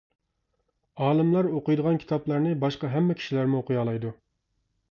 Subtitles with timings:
[1.07, 4.17] ئالىملار ئوقۇيدىغان كىتابلارنى باشقا ھەممە كىشىلەرمۇ ئوقۇيالايدۇ.